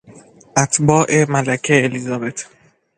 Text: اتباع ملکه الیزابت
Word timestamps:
اتباع 0.63 1.05
ملکه 1.29 1.83
الیزابت 1.85 2.47